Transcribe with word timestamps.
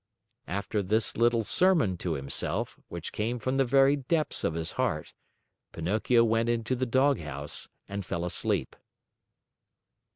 After 0.47 0.81
this 0.81 1.15
little 1.15 1.43
sermon 1.43 1.95
to 1.97 2.13
himself, 2.15 2.79
which 2.87 3.11
came 3.13 3.37
from 3.37 3.57
the 3.57 3.65
very 3.65 3.95
depths 3.95 4.43
of 4.43 4.55
his 4.55 4.71
heart, 4.71 5.13
Pinocchio 5.73 6.23
went 6.23 6.49
into 6.49 6.75
the 6.75 6.87
doghouse 6.87 7.69
and 7.87 8.03
fell 8.03 8.25
asleep. 8.25 8.75